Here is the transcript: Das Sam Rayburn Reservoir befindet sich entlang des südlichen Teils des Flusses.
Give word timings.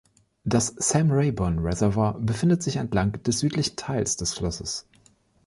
Das 0.45 0.73
Sam 0.79 1.11
Rayburn 1.11 1.59
Reservoir 1.59 2.17
befindet 2.19 2.63
sich 2.63 2.77
entlang 2.77 3.21
des 3.21 3.37
südlichen 3.37 3.75
Teils 3.75 4.17
des 4.17 4.33
Flusses. 4.33 4.87